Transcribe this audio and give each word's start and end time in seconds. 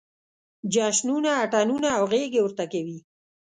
جشنونه، 0.73 1.29
اتڼونه 1.43 1.89
او 1.97 2.03
غېږې 2.11 2.41
ورته 2.43 2.65
کوي. 2.73 2.97